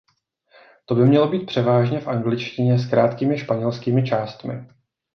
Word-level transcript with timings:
To 0.85 0.95
by 0.95 1.05
mělo 1.05 1.27
být 1.29 1.45
převážně 1.45 1.99
v 1.99 2.07
angličtině 2.07 2.79
s 2.79 2.89
krátkými 2.89 3.37
španělskými 3.37 4.03
částmi. 4.03 4.67